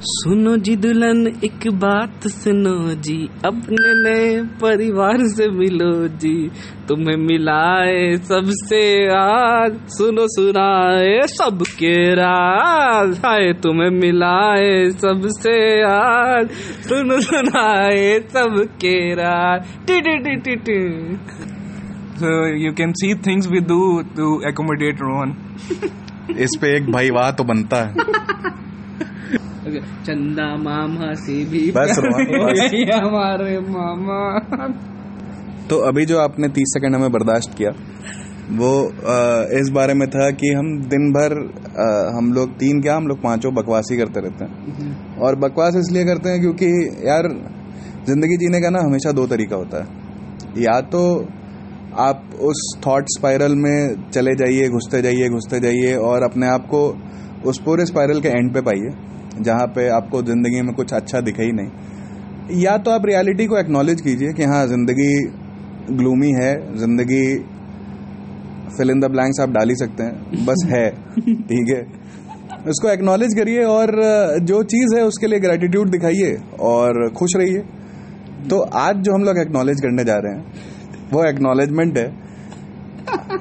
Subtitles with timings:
[0.00, 6.50] सुनो जी दुल्हन एक बात सुनो जी। अपने नए परिवार से मिलो जी।
[6.88, 16.50] तुम्हें मिलाए सबसे आज। सुनो सुनाए सबके राज। हाय तुम्हें मिलाए सबसे आज।
[16.88, 21.16] सुनो सुनाए सबके राज। T T T T T.
[22.18, 22.30] So
[22.64, 25.36] you can see things we do to accommodate Rohan.
[26.36, 28.06] इस पे एक भाई वाह तो बनता है।
[30.04, 31.98] चंदा मामा से भी बस
[32.94, 34.20] हमारे मामा।
[35.70, 37.70] तो अभी जो आपने तीस सेकंड हमें बर्दाश्त किया
[38.52, 39.16] वो अ,
[39.60, 41.32] इस बारे में था कि हम दिन भर
[41.78, 46.04] अ, हम लोग तीन क्या हम लोग पाँचों बकवासी करते रहते हैं। और बकवास इसलिए
[46.04, 46.66] करते हैं क्योंकि
[47.08, 47.28] यार
[48.06, 51.02] ज़िंदगी जीने का ना हमेशा दो तरीका होता है। या तो
[51.98, 56.80] आप उस थॉट स्पाइरल में चले जाइए घुसते जाइए घुसते जाइए और अपने आप को
[57.46, 58.90] उस पूरे स्पाइरल के एंड पे पाइए
[59.40, 63.58] जहाँ पे आपको ज़िंदगी में कुछ अच्छा दिखे ही नहीं। या तो आप रियलिटी को
[63.58, 65.12] एक्नॉलेज कीजिए कि हाँ ज़िंदगी
[65.96, 67.24] ग्लूमी है ज़िंदगी
[68.78, 70.88] फिल इन द ब्लैंक्स आप डाल ही सकते हैं बस है
[71.20, 71.82] ठीक है।
[72.68, 73.92] उसको एक्नॉलेज करिए और
[74.44, 76.36] जो चीज़ है उसके लिए ग्रेटिट्यूड दिखाइए
[76.70, 77.62] और खुश रहिए।
[78.50, 80.76] तो आज जो हम लोग एक्नॉलेज करने जा रहे हैं
[81.12, 82.08] वो एक्नॉलेजमेंट है।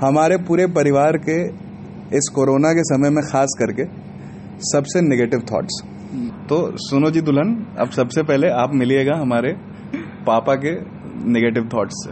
[0.02, 1.38] हमारे पूरे परिवार के
[2.18, 3.86] इस कोरोना के समय में खास करके
[4.66, 5.82] सबसे नेगेटिव थॉट्स
[6.50, 9.52] तो सुनो जी दुल्हन, अब सबसे पहले आप मिलिएगा हमारे
[10.28, 10.72] पापा के
[11.32, 12.12] नेगेटिव थॉट्स से।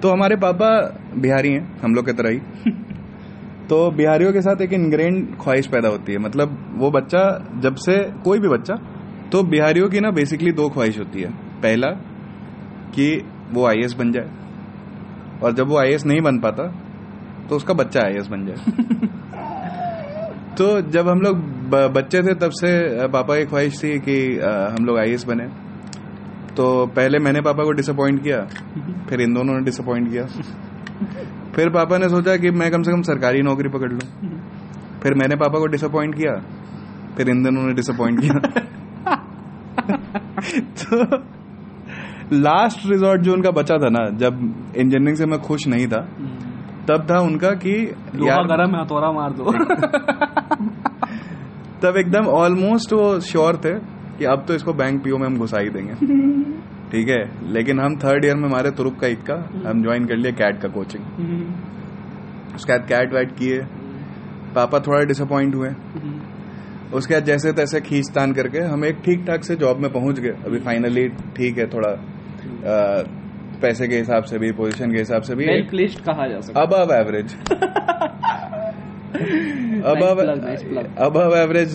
[0.00, 0.68] तो हमारे पापा
[1.16, 2.72] बिहारी हैं, हम लोग की तरह ही।
[3.68, 7.22] तो बिहारियों के साथ एक इनग्रेन ख्वाहिश पैदा होती है। मतलब वो बच्चा,
[7.60, 8.74] जब से कोई भी बच्चा
[9.32, 11.88] तो बिहारियों की ना बेसिकली दो ख्वाहिश होती है। पहला,
[12.94, 13.06] कि
[13.52, 14.28] वो आई बन जाए।
[15.42, 16.74] और जब वो आई नहीं बन पाता
[17.48, 18.56] तो उसका बच्चा आई बन जाए।
[20.54, 21.36] तो जब हम लोग
[21.92, 22.68] बच्चे थे तब से
[23.08, 24.40] पापा की ख्वाहिश थी कि
[24.78, 25.48] हम लोग आई बने।
[26.54, 28.46] तो पहले मैंने पापा को डिसअपॉइंट किया
[29.08, 30.24] फिर इन दोनों ने डिसअपॉइंट किया।
[31.54, 34.00] फिर पापा ने सोचा कि मैं कम से कम सरकारी नौकरी पकड़ लूँ।
[35.02, 36.42] फिर मैंने पापा को डिसअपॉइंट किया
[37.16, 38.34] फिर इन दोनों ने डिसअपॉइंट किया।
[40.60, 41.18] तो
[42.32, 44.38] लास्ट रिजॉर्ट जो उनका बचा था ना जब
[44.76, 46.00] इंजीनियरिंग से मैं खुश नहीं था
[46.88, 47.74] तब था उनका कि
[48.22, 49.52] यार गरम है हथौड़ा मार दो।
[51.82, 53.74] तब एकदम ऑलमोस्ट वो श्योर थे
[54.18, 55.94] कि अब तो इसको बैंक पीओ में हम घुसा ही देंगे।
[56.90, 57.52] ठीक है?
[57.52, 59.34] लेकिन हम थर्ड ईयर में हमारे तुरुप का इक्का
[59.68, 61.04] हम ज्वाइन कर लिए कैट का कोचिंग
[62.54, 63.58] उसके बाद कैट वैट किए।
[64.54, 65.68] पापा थोड़ा डिसअपॉइंट हुए।
[66.94, 70.34] उसके बाद जैसे तैसे खींचतान करके हम एक ठीक ठाक से जॉब में पहुँच गए।
[70.46, 71.90] अभी फाइनली ठीक है थोड़ा
[73.62, 76.60] पैसे के हिसाब से भी पोजीशन के हिसाब से भी वेल प्लेस्ड कहा जा सकता
[76.60, 77.36] अब एवरेज
[79.84, 80.86] अब Nice plug, nice plug.
[80.98, 81.74] अब एवरेज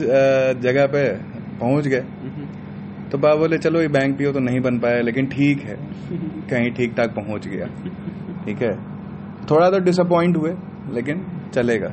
[0.61, 1.13] जगह पे
[1.59, 2.03] पहुँच गए।
[3.11, 5.75] तो बाबा बोले चलो ये बैंक पीओ तो नहीं बन पाया लेकिन ठीक है।
[6.49, 7.65] कहीं ठीक ठाक पहुँच गया।
[8.45, 8.71] ठीक है?
[9.51, 10.53] थोड़ा तो डिसअपॉइंट हुए
[10.93, 11.91] लेकिन चलेगा।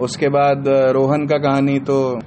[0.00, 2.20] उसके बाद रोहन का कहानी तो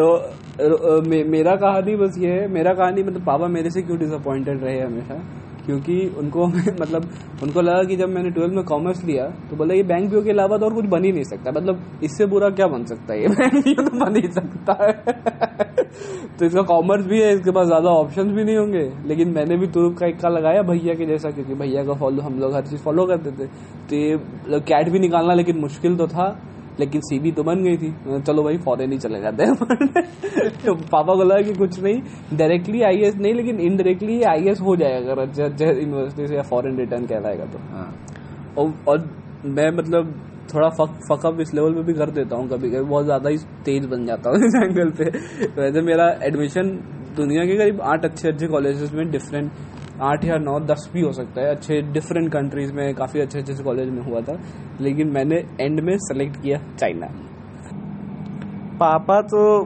[0.00, 0.16] तो
[0.58, 4.80] मे, मेरा कहानी बस ये है मेरा कहानी मतलब पापा मेरे से क्यों डिसअपॉइंटेड रहे
[4.80, 5.14] हमेशा?
[5.66, 6.46] क्योंकि उनको
[6.80, 7.08] मतलब
[7.42, 10.30] उनको लगा कि जब मैंने ट्वेल्थ में कॉमर्स लिया तो बोला ये बैंक पीओ के
[10.30, 13.20] अलावा तो और कुछ बन ही नहीं सकता। मतलब इससे बुरा क्या बन सकता है?
[13.20, 14.92] ये बैंक पीओ तो बन ही सकता है।
[16.38, 19.66] तो इसका कॉमर्स भी है इसके पास ज़्यादा ऑप्शंस भी नहीं होंगे। लेकिन मैंने भी
[19.66, 22.82] तुरुप का इक्का लगाया भैया के जैसा क्योंकि भैया का फॉलो हम लोग हर चीज़
[22.82, 23.46] फॉलो करते थे।
[23.88, 26.28] तो ये मतलब कैट भी निकालना लेकिन मुश्किल तो था।
[26.80, 29.54] लेकिन सीबी तो बन गई थी। चलो भाई फॉरेन ही चले जाते हैं
[30.56, 35.12] तो पापा को लगा कि कुछ नहीं डायरेक्टली आईएएस नहीं लेकिन इनडायरेक्टली आईएएस हो जाएगा
[35.12, 35.20] अगर
[35.80, 37.92] यूनिवर्सिटी से या फॉरेन रिटर्न कहलाएगा तो। हाँ,
[38.58, 39.08] और, और
[39.46, 40.14] मैं मतलब
[40.54, 43.38] थोड़ा फक फकअप इस लेवल पे भी कर देता हूँ कभी कभी बहुत ज़्यादा ही
[43.64, 45.04] तेज बन जाता हूँ इस एंगल पे।
[45.56, 46.68] वैसे मेरा एडमिशन
[47.16, 49.50] दुनिया के करीब आठ अच्छे अच्छे कॉलेजेस में डिफरेंट
[50.02, 53.62] आठ या नौ, दस भी हो सकता है। अच्छे डिफरेंट कंट्रीज़ में, काफ़ी अच्छे अच्छे
[53.62, 54.38] कॉलेज में हुआ था।
[54.80, 57.06] लेकिन मैंने एंड में सेलेक्ट किया चाइना
[58.80, 59.62] पापा तो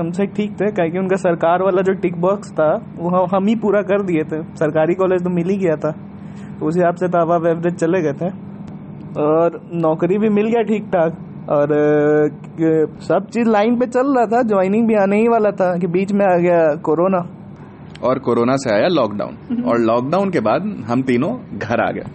[0.00, 3.82] हमसे ठीक थे, क्योंकि उनका सरकार वाला जो टिक बॉक्स था, वो हम- ही पूरा
[3.82, 5.90] कर दिए थे। सरकारी कॉलेज तो मिल ही गया था।
[6.60, 8.26] तो उस हिसाब से आप एवरेज चले गए थे।
[9.20, 11.12] और नौकरी भी मिल गया ठीक ठाक
[11.50, 11.68] और
[13.00, 16.12] सब चीज़ लाइन पे चल रहा था ज्वाइनिंग भी आने ही वाला था, कि बीच
[16.12, 17.43] में आ गया कोरोना
[18.04, 22.10] और कोरोना से आया लॉकडाउन और लॉकडाउन के बाद हम तीनों घर आ गए।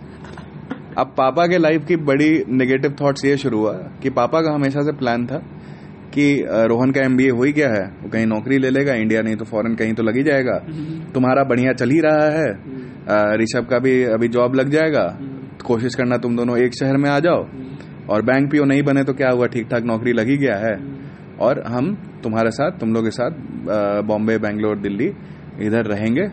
[0.98, 3.72] अब पापा के लाइफ की बड़ी नेगेटिव थॉट्स ये शुरू हुआ
[4.02, 5.38] कि पापा का हमेशा से प्लान था
[6.14, 6.26] कि
[6.70, 9.46] रोहन का एमबीए हो ही गया है वो कहीं नौकरी ले लेगा इंडिया नहीं तो
[9.46, 10.58] फॉरेन कहीं तो लग ही जाएगा।
[11.14, 15.06] तुम्हारा बढ़िया चल ही रहा है। ऋषभ का भी अभी जॉब लग जाएगा।
[15.66, 17.46] कोशिश करना तुम दोनों एक शहर में आ जाओ।
[18.10, 19.48] और बैंक पीओ नहीं बने तो क्या हुआ?
[19.48, 20.76] ठीक ठाक नौकरी लगी गया है।
[21.40, 21.94] और हम
[22.24, 23.32] तुम्हारे साथ तुम लोग के साथ
[24.04, 25.08] बॉम्बे बेंगलोर दिल्ली
[25.62, 26.30] इधर रहेंगे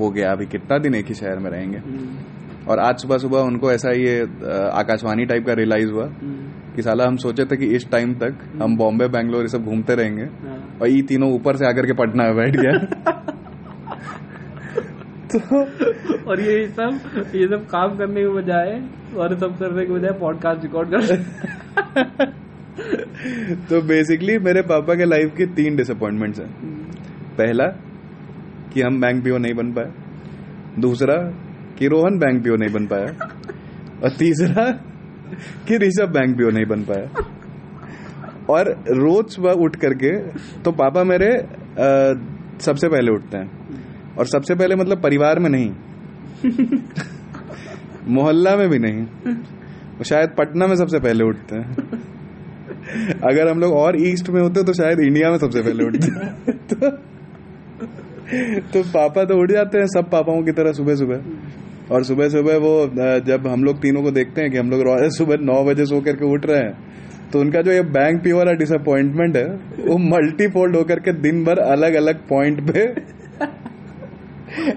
[0.00, 1.80] हो गया। अभी कितना दिन एक ही शहर में रहेंगे।
[2.68, 4.28] और आज सुबह सुबह उनको ऐसा ये
[4.72, 6.10] आकाशवाणी टाइप का रियलाइज़ हुआ
[6.76, 9.94] कि साला हम सोचे थे कि इस टाइम तक हम बॉम्बे बैंगलोर ये सब घूमते
[9.94, 10.24] रहेंगे
[10.80, 12.78] और ये तीनों ऊपर से आकर के पटना में बैठ गया।
[15.34, 15.38] तो
[16.30, 17.00] और ये सब
[17.34, 18.82] ये सब काम करने के बजाय
[19.16, 21.00] और सब करने के बजाय पॉडकास्ट रिकॉर्ड कर
[23.68, 26.48] तो बेसिकली मेरे पापा के लाइफ के तीन डिसअपॉइंटमेंट्स हैं।
[27.38, 27.64] पहला
[28.72, 29.92] कि हम बैंक पीओ नहीं बन पाए।
[30.78, 31.16] दूसरा
[31.78, 33.24] कि रोहन बैंक पीओ नहीं बन पाया।
[34.04, 34.70] और तीसरा
[35.68, 37.24] कि ऋषभ बैंक पीओ नहीं बन पाया।
[38.50, 40.20] और रोज सुबह उठ करके
[40.62, 41.26] तो पापा मेरे
[41.78, 42.20] अ,
[42.60, 43.50] सबसे पहले उठते हैं।
[44.18, 45.70] और सबसे पहले मतलब परिवार में नहीं।
[48.08, 49.02] मोहल्ला में भी नहीं।
[49.98, 51.76] वो शायद पटना में सबसे पहले उठते हैं।
[53.30, 56.08] अगर हम लोग और ईस्ट में होते तो शायद इंडिया में सबसे पहले उठते
[56.74, 56.90] तो,
[58.72, 62.56] तो पापा तो उठ जाते हैं, सब पापाओं की तरह सुबह सुबह और सुबह सुबह
[62.58, 62.72] वो
[63.26, 66.32] जब हम लोग तीनों को देखते हैं कि हम लोग सुबह नौ बजे सो करके
[66.34, 69.44] उठ रहे हैं तो उनका जो ये बैंक पी वाला डिसअपॉइंटमेंट है,
[69.86, 72.86] वो मल्टीफोल्ड होकर के दिन भर अलग अलग पॉइंट पे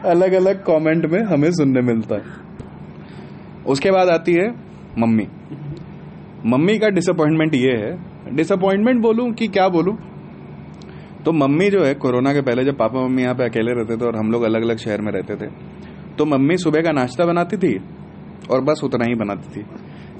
[0.05, 2.41] अलग अलग कमेंट में हमें सुनने मिलता है।
[3.65, 4.47] उसके बाद आती है
[4.99, 5.27] मम्मी।
[6.45, 9.95] मम्मी का डिसअपॉइंटमेंट ये है। डिसअपॉइंटमेंट बोलूँ कि क्या बोलूँ?
[11.25, 14.05] तो मम्मी जो है कोरोना के पहले जब पापा मम्मी यहाँ पे अकेले रहते थे
[14.05, 15.49] और हम लोग अलग अलग शहर में रहते थे
[16.17, 17.73] तो मम्मी सुबह का नाश्ता बनाती थी
[18.51, 19.65] और बस उतना ही बनाती थी।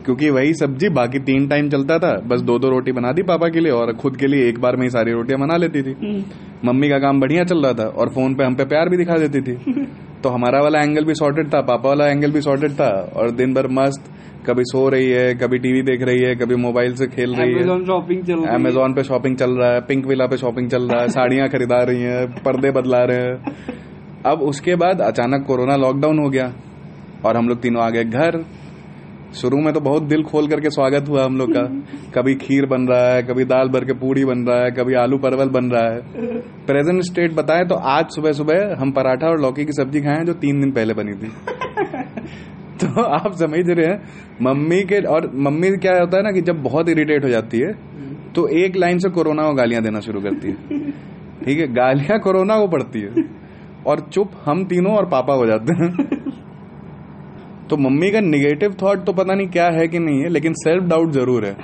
[0.06, 3.48] क्योंकि वही सब्ज़ी बाकी तीन टाइम चलता था बस दो दो रोटी बना दी पापा
[3.50, 5.94] के लिए और खुद के लिए एक बार में ही सारी रोटियाँ बना लेती थी।
[6.66, 9.18] मम्मी का काम बढ़िया चल रहा था और फ़ोन पे हम पे प्यार भी दिखा
[9.18, 9.56] देती थी।
[10.24, 13.54] तो हमारा वाला एंगल भी सॉर्टेड था पापा वाला एंगल भी सॉर्टेड था और दिन
[13.54, 14.12] भर मस्त
[14.46, 17.62] कभी सो रही है कभी टीवी देख रही है कभी मोबाइल से खेल रही है।
[17.86, 20.88] शॉपिंग चल रही है। अमेजोन पे शॉपिंग चल रहा है पिंक विला पे शॉपिंग चल
[20.90, 23.38] रहा है साड़ियाँ खरीदा रही हैं पर्दे बदला रहे हैं।
[24.26, 26.54] अब उसके बाद अचानक कोरोना लॉकडाउन हो गया
[27.26, 28.44] और हम लोग तीनों आ गए घर।
[29.34, 31.64] शुरू में तो बहुत दिल खोल करके स्वागत हुआ हम लोग का।
[32.14, 35.18] कभी खीर बन रहा है कभी दाल भर के पूड़ी बन रहा है कभी आलू
[35.18, 36.00] परवल बन रहा है।
[36.68, 40.34] प्रेजेंट स्टेट बताएँ तो आज सुबह सुबह हम पराठा और लौकी की सब्ज़ी खाए जो
[40.36, 41.32] तीन दिन पहले बनी थी।
[42.84, 44.00] तो आप समझ रहे हैं,
[44.42, 47.72] मम्मी के, और मम्मी क्या होता है ना कि जब बहुत इरिटेट हो जाती है
[48.34, 50.56] तो एक लाइन से कोरोना को गालियाँ देना शुरू करती है।
[51.40, 51.68] ठीक है?
[51.74, 53.26] गालियाँ कोरोना को पड़ती है।
[53.88, 55.90] और चुप, हम तीनों और पापा हो जाते हैं।
[57.70, 60.84] तो मम्मी का निगेटिव थॉट तो पता नहीं क्या है कि नहीं है, लेकिन सेल्फ
[60.84, 61.56] डाउट ज़रूर है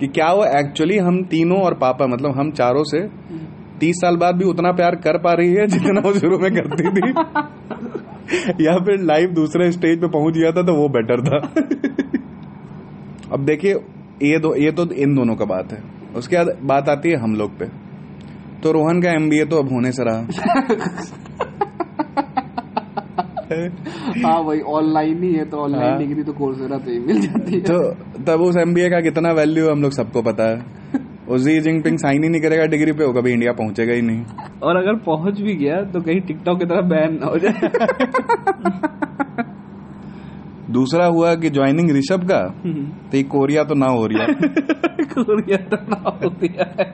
[0.00, 3.00] कि क्या वो एक्चुअली हम तीनों और पापा मतलब हम चारों से
[3.80, 6.90] तीस साल बाद भी उतना प्यार कर पा रही है जितना वो शुरू में करती
[6.90, 7.12] थी।
[8.60, 11.38] या फिर लाइफ दूसरे स्टेज पे पहुँच गया था तो वो बेटर था।
[13.32, 13.72] अब देखिए
[14.22, 15.82] ये दो ये तो इन दोनों का बात है।
[16.16, 17.64] उसके बाद बात आती है हम लोग पे।
[18.62, 20.18] तो रोहन का एमबीए तो अब होने से रहा।
[24.26, 27.60] हाँ भाई ऑनलाइन ही है तो ऑनलाइन हाँ। डिग्री तो कोर्सेरा पे मिल जाती है।
[27.60, 27.90] तो
[28.22, 30.81] तब उस एमबीए का कितना वैल्यू है हम लोग सबको पता है।
[31.32, 34.24] वो जी जिनपिंग साइन ही नहीं करेगा डिग्री पे वो कभी इंडिया पहुंचेगा ही नहीं।
[34.62, 37.52] और अगर पहुँच भी गया तो कहीं टिकटॉक की तरह बैन ना हो जाए।
[40.70, 42.54] दूसरा हुआ कि ज्वाइनिंग ऋषभ का
[43.10, 44.26] तो ये कोरिया तो ना हो रही है।
[45.14, 46.90] कोरिया तो ना हो गया है।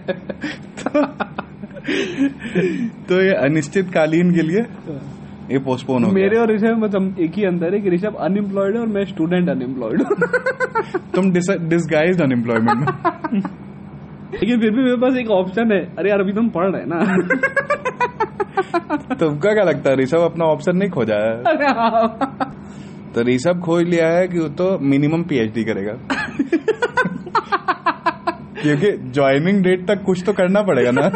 [3.09, 4.61] तो ये अनिश्चितकालीन के लिए
[5.53, 8.81] ये पोस्टपोन हो मेरे और ऋषभ मतलब एक ही अंतर है कि ऋषभ अनएम्प्लॉयड है
[8.81, 10.11] और मैं स्टूडेंट अनएम्प्लॉयड हूँ।
[11.15, 11.31] तुम
[11.69, 12.87] डिसगाइज अनएम्प्लॉयमेंट में।
[14.35, 16.99] लेकिन फिर भी मेरे पास एक ऑप्शन है। अरे यार अभी तुम पढ़ रहे ना।
[19.15, 21.43] तुमका क्या लगता है ऋषभ अपना ऑप्शन नहीं खोजा है?
[21.73, 22.19] हाँ।
[23.15, 25.93] तो ऋषभ खोज लिया है कि वो तो मिनिमम पीएचडी करेगा।
[28.63, 31.11] क्योंकि ज्वाइनिंग डेट तक कुछ तो करना पड़ेगा ना।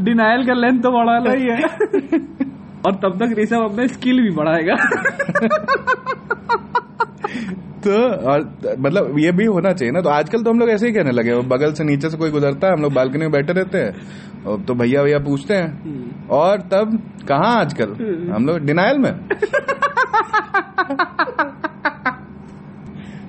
[0.00, 1.58] डिनाइल का लेंथ तो बढ़ाना ही है।
[2.86, 4.74] और तब तक ऋषभ अपना स्किल भी बढ़ाएगा।
[7.84, 7.92] तो
[8.30, 8.40] और
[8.78, 11.36] मतलब ये भी होना चाहिए ना। तो आजकल तो हम लोग ऐसे ही कहने लगे
[11.48, 13.92] बगल से नीचे से कोई गुजरता है हम लोग बालकनी में बैठे रहते हैं।
[14.44, 17.94] और तो भैया भैया पूछते हैं और तब कहाँ आजकल?
[18.34, 19.12] हम लोग डिनाइल में।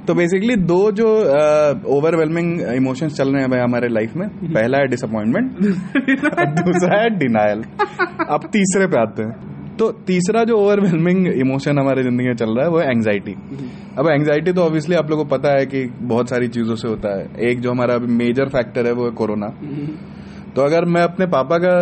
[0.07, 1.07] तो बेसिकली दो जो
[1.97, 5.51] ओवरवेलमिंग uh, इमोशंस चल रहे हैं भाई हमारे लाइफ में पहला है डिसअपॉइंटमेंट
[6.65, 7.61] दूसरा है डिनाइल
[8.29, 12.65] अब तीसरे पे आते हैं। तो तीसरा जो ओवरवेलमिंग इमोशन हमारे ज़िंदगी में चल रहा
[12.65, 13.31] है वो एंग्जाइटी
[13.99, 17.13] अब एंग्जाइटी तो ऑब्वियसली आप लोगों को पता है कि बहुत सारी चीज़ों से होता
[17.19, 17.23] है.
[17.49, 19.47] एक जो हमारा अभी मेजर फैक्टर है वो है कोरोना
[20.55, 21.73] तो अगर मैं अपने पापा का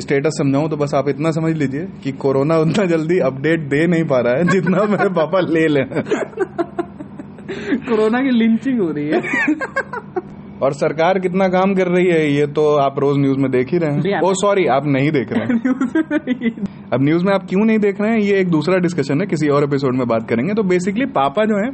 [0.00, 4.04] स्टेटस समझाऊं तो बस आप इतना समझ लीजिए कि कोरोना उतना जल्दी अपडेट दे नहीं
[4.04, 5.84] पा रहा है जितना मेरे पापा ले लें.
[7.88, 9.20] कोरोना की लिंचिंग हो रही है।
[10.62, 13.78] और सरकार कितना काम कर रही है ये तो आप रोज न्यूज़ में देख ही
[13.78, 15.58] रहे हैं। ओ सॉरी आप नहीं देख रहे हैं।
[16.94, 18.18] अब न्यूज़ में आप क्यों नहीं देख रहे हैं?
[18.18, 21.56] ये एक दूसरा डिस्कशन है किसी और एपिसोड में बात करेंगे। तो बेसिकली पापा जो
[21.56, 21.70] है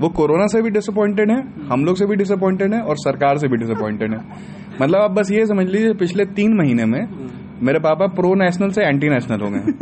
[0.00, 1.38] वो कोरोना से भी डिसअपॉइंटेड है
[1.68, 4.20] हम लोग से भी डिसअपॉइंटेड है और सरकार से भी डिसअपॉइंटेड है।
[4.82, 7.00] मतलब आप बस ये समझ लीजिए पिछले तीन महीने में
[7.62, 9.72] मेरे पापा प्रो नेशनल से एंटी नेशनल हो गए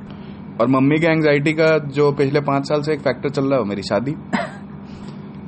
[0.60, 3.68] और मम्मी के एंग्जाइटी का जो पिछले पाँच साल से एक फैक्टर चल रहा है
[3.68, 4.14] मेरी शादी।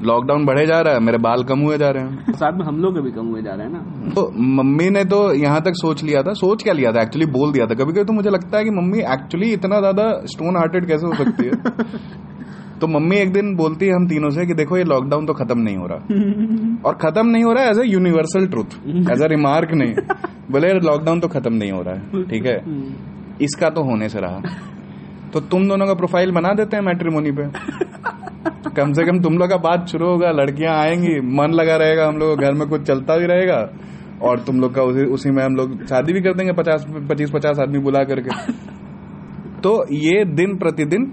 [0.02, 2.76] लॉकडाउन बढ़े जा रहा है मेरे बाल कम हुए जा रहे हैं। साथ में हम
[2.82, 6.02] लोग भी कम हुए जा रहे हैं ना। तो मम्मी ने तो यहाँ तक सोच
[6.04, 7.02] लिया था सोच क्या लिया था?
[7.02, 10.10] एक्चुअली बोल दिया था। कभी कभी तो मुझे लगता है कि मम्मी एक्चुअली इतना ज़्यादा
[10.26, 11.52] स्टोन हार्टेड कैसे हो सकती है?
[12.80, 15.58] तो मम्मी एक दिन बोलती है हम तीनों से कि देखो ये लॉकडाउन तो खत्म
[15.58, 18.78] नहीं हो रहा। और खत्म नहीं हो रहा है as a universal truth
[19.12, 19.94] as a remark नहीं।
[20.52, 22.56] बोले लॉकडाउन तो खत्म नहीं हो रहा है ठीक है?
[23.42, 24.40] इसका तो होने से रहा।
[25.32, 27.44] तो तुम दोनों का प्रोफ़ाइल बना देते हैं मैट्रिमोनी पे।
[28.76, 32.16] कम से कम तुम लोग का बात शुरू होगा लड़कियाँ आएँगी मन लगा रहेगा हम
[32.16, 33.60] लोग घर में कुछ चलता भी रहेगा
[34.22, 37.30] और तुम लोग का उसी, उसी में हम लोग शादी भी कर देंगे पचास पच्चीस
[37.30, 38.30] पचास आदमी बुला करके।
[39.64, 41.12] तो ये दिन प्रतिदिन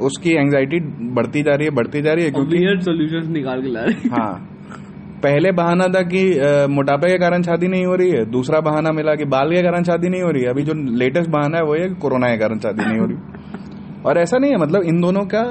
[0.00, 0.80] उसकी एंजाइटी
[1.14, 4.10] बढ़ती जा रही है बढ़ती जा रही है क्योंकि सॉल्यूशंस निकाल के ला रहे हैं।
[4.10, 4.48] हाँ।
[5.22, 6.22] पहले बहाना था कि
[6.70, 9.82] मोटापे के कारण शादी नहीं हो रही है दूसरा बहाना मिला कि बाल के कारण
[9.82, 12.58] शादी नहीं हो रही है। अभी जो लेटेस्ट बहाना है वो है कोरोना के कारण
[12.58, 13.61] शादी नहीं हो रही।
[14.06, 15.42] और ऐसा नहीं है मतलब इन दोनों का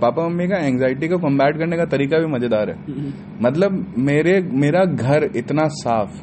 [0.00, 2.76] पापा मम्मी का एंजाइटी को कम्बैट करने का तरीका भी मज़ेदार है।
[3.42, 6.20] मतलब मेरे मेरा घर इतना साफ़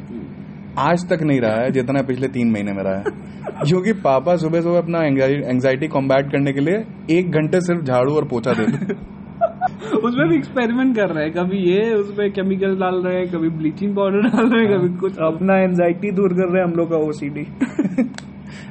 [0.81, 3.03] आज तक नहीं रहा है जितना पिछले तीन महीने में रहा है।
[3.67, 5.03] क्योंकि पापा सुबह सुबह अपना
[5.49, 8.93] एंजाइटी कॉम्बैट करने के लिए एक घंटे सिर्फ़ झाड़ू और पोछा देते
[9.97, 13.95] उसमें भी एक्सपेरिमेंट कर रहे हैं। कभी ये उसमें केमिकल डाल रहे हैं कभी ब्लीचिंग
[13.95, 16.97] पाउडर डाल रहे हैं कभी कुछ अपना एंजाइटी दूर कर रहे हैं हम लोग का
[17.07, 17.45] ओसीडी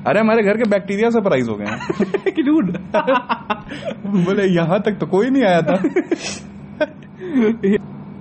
[0.07, 1.79] अरे हमारे घर के बैक्टीरिया से प्राइज हो गए हैं।
[2.37, 2.65] कि झूठ?
[4.25, 5.77] बोले यहाँ तक तो कोई नहीं आया था।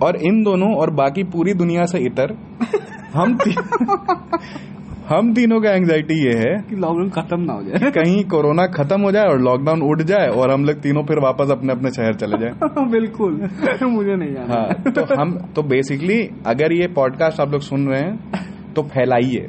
[0.06, 2.34] और इन दोनों और बाकी पूरी दुनिया से इतर
[3.14, 3.52] हम ती,
[5.10, 9.02] हम तीनों का एंजाइटी ये है कि लॉकडाउन खत्म ना हो जाए। कहीं कोरोना खत्म
[9.02, 12.14] हो जाए और लॉकडाउन उठ जाए और हम लोग तीनों फिर वापस अपने अपने शहर
[12.14, 12.52] चले जाए।
[12.92, 13.34] बिल्कुल।
[13.84, 18.02] मुझे नहीं जाना हाँ तो हम तो बेसिकली अगर ये पॉडकास्ट आप लोग सुन रहे
[18.02, 19.48] हैं तो फैलाइए।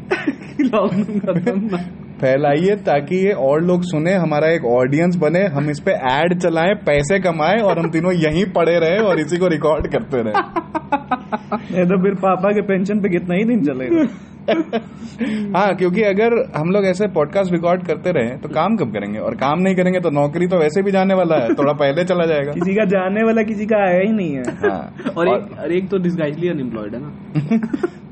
[0.60, 1.78] लॉकडाउन खत्म ना
[2.22, 6.74] फैलाइए ताकि ये और लोग सुने हमारा एक ऑडियंस बने हम इस पे एड चलाएँ
[6.74, 11.84] पैसे कमाएँ और हम तीनों यहीं पड़े रहे और इसी को रिकॉर्ड करते रहे। नहीं
[11.92, 14.06] तो फिर पापा के पेंशन पे कितना ही दिन चलेगा।
[15.56, 19.18] हाँ क्योंकि अगर हम लोग ऐसे पॉडकास्ट रिकॉर्ड करते रहे तो काम कब करेंगे?
[19.18, 22.26] और काम नहीं करेंगे तो नौकरी तो वैसे भी जाने वाला है थोड़ा पहले चला
[22.26, 25.72] जाएगा। किसी का जाने वाला किसी का आया ही नहीं है। हाँ। और एक और
[25.72, 27.12] एक तो डिस्गाइजली अनएम्प्लॉयड है ना।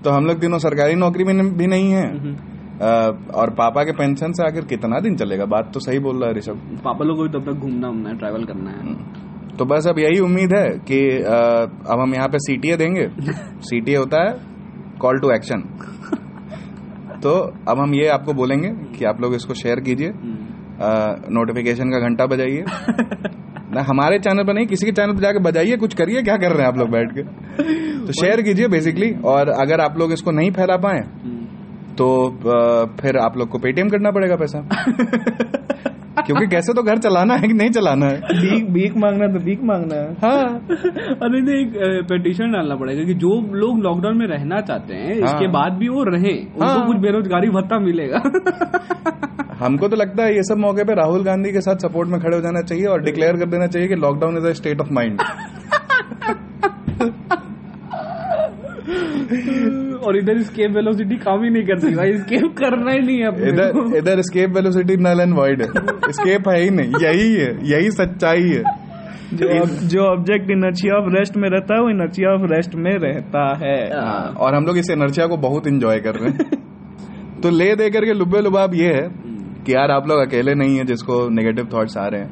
[0.04, 2.49] तो हम लोग तीनों सरकारी नौकरी में भी नहीं है। अ,
[2.80, 5.44] और पापा के पेंशन से आखिर कितना दिन चलेगा?
[5.44, 8.16] बात तो सही बोल रहा है ऋषभ। पापा लोग को भी तब तक घूमना है
[8.18, 8.94] ट्रैवल करना है।
[9.56, 11.34] तो बस अब यही उम्मीद है कि अ,
[11.92, 13.06] अब हम यहाँ पे सीटीए देंगे।
[13.70, 14.38] सीटीए होता है
[15.00, 15.62] कॉल टू एक्शन
[17.22, 17.30] तो
[17.68, 18.68] अब हम ये आपको बोलेंगे
[18.98, 20.12] कि आप लोग इसको शेयर कीजिए।
[21.30, 22.64] नोटिफिकेशन का घंटा बजाइए।
[23.74, 26.52] ना हमारे चैनल पर नहीं किसी के चैनल पर जाके बजाइए कुछ करिए क्या कर
[26.52, 27.22] रहे हैं आप लोग बैठ के?
[28.06, 31.00] तो शेयर कीजिए बेसिकली और अगर आप लोग इसको नहीं फैला पाए
[32.00, 32.06] तो
[33.00, 34.60] फिर आप लोग को पेटीएम करना पड़ेगा पैसा
[36.26, 39.62] क्योंकि कैसे तो घर चलाना है कि नहीं चलाना है भीख भीख मांगना तो भीख
[39.64, 40.44] मांगना है हाँ
[41.24, 45.24] अरे नहीं एक पिटिशन डालना पड़ेगा कि जो लोग लॉकडाउन में रहना चाहते हैं हाँ।
[45.24, 48.22] इसके। बाद भी वो रहे उनको हाँ। कुछ बेरोजगारी भत्ता मिलेगा
[49.60, 52.36] हमको तो लगता है ये सब मौके पे राहुल गांधी के साथ सपोर्ट में खड़े
[52.36, 55.20] हो जाना चाहिए और डिक्लेयर कर देना चाहिए कि lockdown is a state of mind
[60.06, 63.96] और इधर स्केप वेलोसिटी काम ही नहीं करती भाई स्केप करना ही नहीं है इधर
[63.96, 65.68] इधर escape velocity null and void है।
[66.12, 68.62] स्केप है ही नहीं यही है यही सच्चाई है।
[69.34, 73.58] जो जो ऑब्जेक्ट इनर्शिया ऑफ़ रेस्ट में रहता है वो इनर्शिया ऑफ़ रेस्ट में रहता
[73.64, 77.76] है। हाँ, और हम लोग इस एनर्जिया को बहुत इंजॉय कर रहे हैं। तो ले
[77.76, 79.08] दे करके लुबे लुबाब ये है
[79.66, 82.30] कि यार आप लोग अकेले नहीं है जिसको नेगेटिव थॉट्स आ रहे हैं।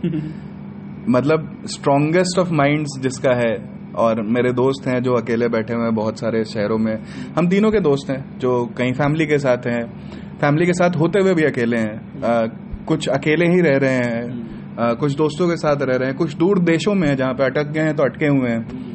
[1.09, 5.95] मतलब स्ट्रॉन्गेस्ट ऑफ़ माइंड्स जिसका है और मेरे दोस्त हैं जो अकेले बैठे हुए हैं
[5.95, 6.99] बहुत सारे शहरों में।
[7.39, 11.21] हम तीनों के दोस्त हैं जो कहीं फैमिली के साथ हैं। फैमिली के साथ होते
[11.21, 12.47] हुए भी अकेले हैं। अ,
[12.89, 16.35] कुछ अकेले ही रह रहे हैं। अ, कुछ दोस्तों के साथ रह रहे हैं। कुछ
[16.37, 18.89] दूर देशों में हैं जहाँ पे अटक गए हैं तो अटके हुए हैं।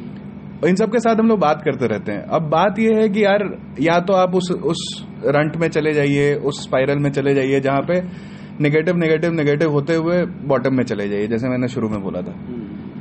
[0.66, 3.24] इन सब के साथ हम लोग बात करते रहते हैं। अब बात यह है कि
[3.24, 7.60] यार या तो आप उस उस रंट में चले जाइए उस स्पाइरल में चले जाइए
[7.60, 8.02] जहाँ पे
[8.60, 12.34] नेगेटिव नेगेटिव नेगेटिव होते हुए बॉटम में चले जाइए जैसे मैंने शुरू में बोला था।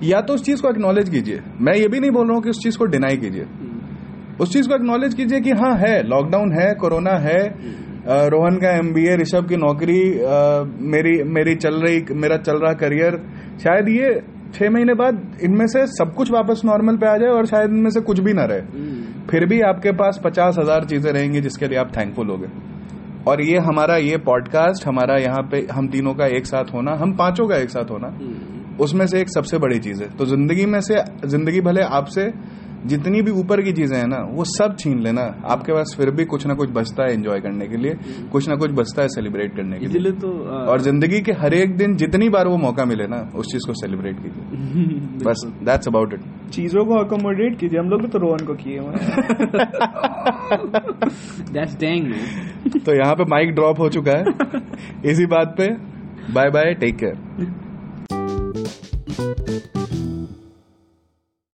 [0.03, 2.49] या तो उस चीज़ को एक्नॉलेज कीजिए। मैं ये भी नहीं बोल रहा हूँ कि
[2.49, 3.45] उस चीज़ को डिनाई कीजिए।
[4.41, 7.41] उस चीज़ को एक्नॉलेज कीजिए कि हाँ है लॉकडाउन है कोरोना है
[8.29, 10.01] रोहन का एमबीए ऋषभ की नौकरी
[10.91, 13.17] मेरी मेरी चल रही मेरा चल रहा करियर
[13.63, 14.09] शायद ये
[14.53, 17.89] छह महीने बाद इनमें से सब कुछ वापस नॉर्मल पे आ जाए और शायद इनमें
[17.89, 21.67] से कुछ भी ना रहे। हम्म, फिर भी आपके पास पचास हज़ार चीज़ें रहेंगी जिसके
[21.67, 22.47] लिए आप थैंकफुल होगे।
[23.27, 27.15] और ये हमारा ये पॉडकास्ट हमारा यहाँ पे हम तीनों का एक साथ होना हम
[27.17, 30.65] पाँचों का एक साथ होना। हम्म, उसमें से एक सबसे बड़ी चीज़ है। तो ज़िंदगी
[30.65, 32.31] में से ज़िंदगी भले आपसे
[32.87, 36.25] जितनी भी ऊपर की चीज़ें हैं ना वो सब छीन लेना। आपके पास फिर भी
[36.25, 37.93] कुछ ना कुछ बचता है एंजॉय करने के लिए
[38.31, 41.53] कुछ ना कुछ बचता है सेलिब्रेट करने के लिए। तो आ, और ज़िंदगी के हर
[41.53, 45.87] एक दिन जितनी बार वो मौका मिले ना उस चीज़ को सेलिब्रेट कीजिए। बस दैट्स
[45.87, 48.91] अबाउट इट चीज़ों को अकोमोडेट कीजिए। हम लोग भी तो रोहन को किए हुए
[51.51, 54.23] दैट्स डैंग मैन तो यहाँ पे माइक ड्रॉप हो चुका है।
[55.11, 55.67] इसी बात पे।
[56.33, 57.15] Bye bye take care